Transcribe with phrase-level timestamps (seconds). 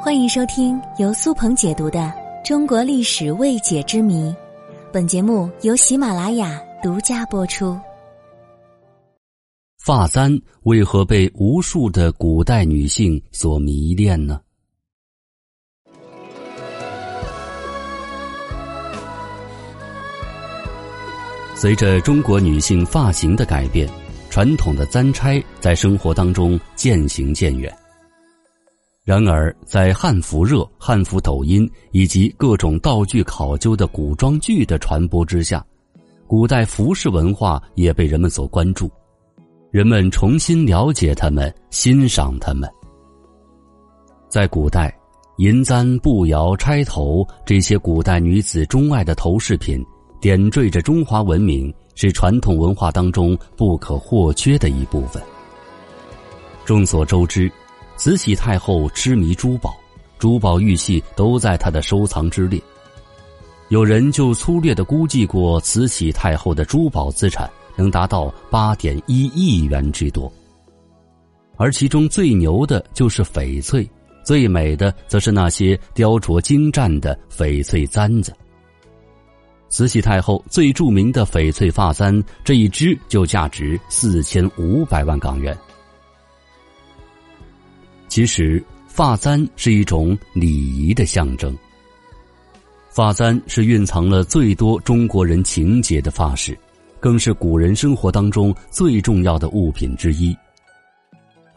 [0.00, 1.98] 欢迎收听由苏鹏解读的
[2.46, 4.30] 《中国历史未解之谜》，
[4.92, 7.76] 本节目由喜马拉雅独家播出。
[9.76, 14.40] 发簪为何被无数的古代女性所迷恋呢？
[21.56, 23.88] 随着中国女性发型的改变，
[24.30, 27.76] 传统的簪钗在生活当中渐行渐远。
[29.08, 35.64] 然而，在汉服热、汉服抖音以及各种道具考究的古装剧的传播之下，
[36.26, 38.90] 古代服饰文化也被人们所关注，
[39.70, 42.68] 人们重新了解他们，欣赏他们。
[44.28, 44.94] 在古代，
[45.38, 49.82] 银簪、步摇、钗头这些古代女子钟爱的头饰品。
[50.20, 55.22] 点缀着中华文明，是传统文化当中不可或缺的一部分。
[56.66, 57.50] 众所周知，
[57.98, 59.76] 慈禧太后痴迷珠宝，
[60.20, 62.62] 珠宝玉器都在她的收藏之列。
[63.70, 70.32] 有人就粗略的估计过，慈禧太后的珠宝资产能达到八点一亿元之多。
[71.56, 73.86] 而其中最牛的就是翡翠，
[74.22, 78.32] 最美的则是那些雕琢精湛的翡翠簪子。
[79.68, 85.54] 慈禧太后最著名的翡翠发簪，这一只就价值四千五百万港元。
[88.08, 91.56] 其实，发簪是一种礼仪的象征。
[92.90, 96.58] 发簪是蕴藏了最多中国人情节的发饰，
[96.98, 100.36] 更是古人生活当中最重要的物品之一。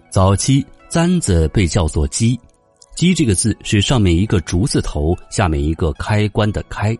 [0.09, 2.39] 早期簪子被叫做“鸡
[2.95, 6.95] ”，“鸡”这个字是上面一个竹字头，下面一个开关的“开”。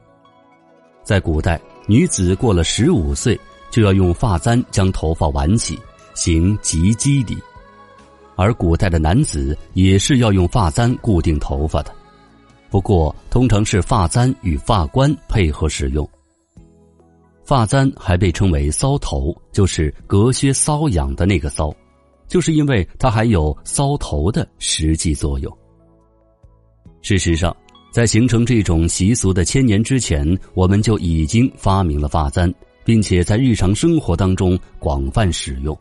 [1.04, 5.78] 在古代，女子过了十五岁，就要用发簪将头发挽起，
[6.16, 7.36] 行及笄礼；
[8.42, 11.94] 而古代的男子也是要用发簪固定头发的，
[12.72, 16.10] 不过通常是发簪与发冠配合使用。
[17.44, 21.72] 发簪还被称为搔头，就是隔靴搔痒的那个搔，
[22.28, 25.58] 就是因为它还有搔头的实际作用。
[27.02, 27.56] 事实上。
[27.92, 32.50] 在形成这种习俗的千年之前，我们就已经发明了发簪，
[32.86, 35.78] 并且在日常生活当中广泛使用。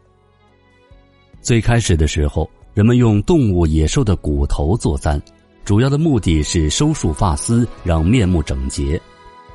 [1.43, 5.21] 最开始的时候，人们用动物、野兽的骨头做簪，
[5.65, 9.01] 主要的目的是收束发丝，让面目整洁，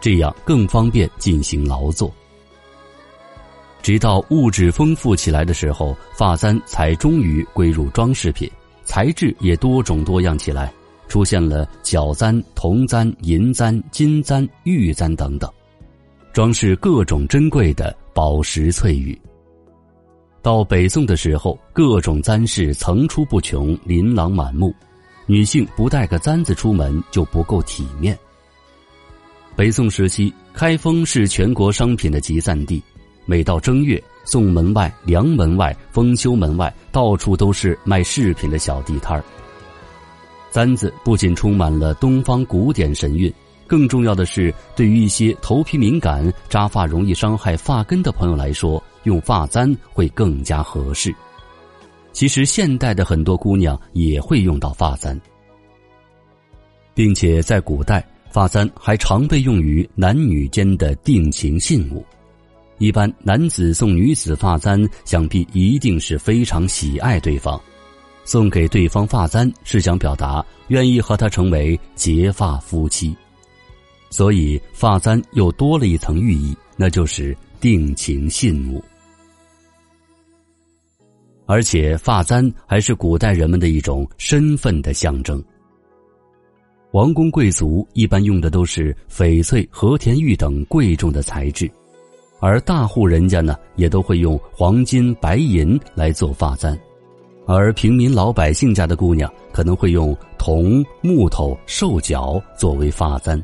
[0.01, 2.11] 这样更方便进行劳作。
[3.81, 8.49] 直到物质丰富起来的时候，发簪才终于归入装饰品，
[8.83, 10.73] 材质也多种多样起来。
[11.07, 15.47] 出现了角簪、铜簪、银簪、金簪、玉簪等等，
[16.33, 19.15] 装饰各种珍贵的宝石翠玉。
[20.45, 24.71] 到北宋的时候，各种簪饰层出不穷，琳琅满目，
[25.25, 28.15] 女性不带个簪子出门就不够体面。
[29.55, 32.79] 北宋时期，开封是全国商品的集散地，
[33.25, 39.23] 每到正月，宋门外、梁门外、丰丘门外，到处都是卖饰品的小地摊儿。
[40.51, 43.33] 簪子不仅充满了东方古典神韵，
[43.67, 51.13] 更重要的是，对于一些头皮敏感、扎发容易伤害发根的朋友来说，用发簪会更加合适。
[52.11, 55.19] 其实，现代的很多姑娘也会用到发簪，
[56.93, 62.05] 并且在古代，发簪还常被用于男女间的定情信物。
[62.77, 67.59] 一般男子送女子发簪，想必一定是非常喜爱对方。
[68.23, 73.15] 送给对方发簪是想表达愿意和他成为结发夫妻，
[74.09, 78.83] 所以发簪又多了一层寓意，那就是定情信物。
[81.47, 85.43] 而且发簪还是古代人们的一种身份的象征。
[86.91, 91.69] 王公贵族一般用的都是翡翠、和田玉等贵重的材质，
[92.39, 96.77] 而大户人家呢，也都会用黄金、白银来做发簪。
[97.45, 103.39] 而平民老百姓家的姑娘可能会用铜、木头、兽角作为发簪，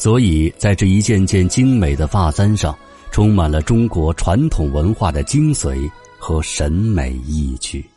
[0.00, 2.74] 所以在这一件件精美的发簪上，
[3.10, 7.89] 充满了中国传统文化的精髓和审美意趣。